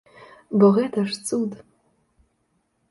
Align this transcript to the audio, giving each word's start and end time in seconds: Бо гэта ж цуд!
Бо 0.63 0.69
гэта 0.79 0.99
ж 1.11 1.21
цуд! 1.27 1.51